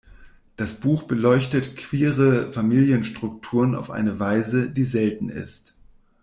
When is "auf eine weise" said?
3.75-4.67